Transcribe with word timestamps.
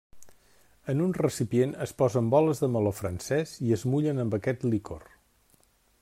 En 0.93 1.03
un 1.07 1.11
recipient 1.17 1.75
es 1.85 1.91
posen 1.99 2.31
boles 2.35 2.63
de 2.63 2.69
meló 2.77 2.93
francès 3.01 3.53
i 3.69 3.77
es 3.79 3.83
mullen 3.93 4.23
amb 4.25 4.39
aquest 4.39 4.65
licor. 4.71 5.05